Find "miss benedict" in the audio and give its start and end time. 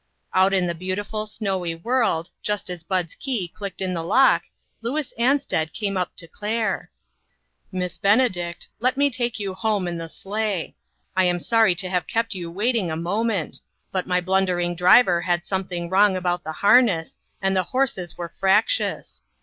7.79-8.67